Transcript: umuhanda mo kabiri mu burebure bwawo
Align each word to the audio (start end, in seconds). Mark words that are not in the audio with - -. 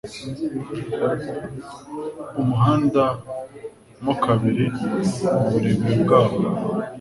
umuhanda 2.41 3.03
mo 4.03 4.13
kabiri 4.23 4.65
mu 5.31 5.39
burebure 5.51 5.95
bwawo 6.03 6.37